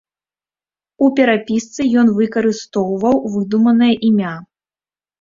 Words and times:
У 1.07 1.09
перапісцы 1.19 1.81
ён 2.05 2.11
выкарыстоўваў 2.17 3.23
выдуманае 3.37 3.95
імя. 4.13 4.37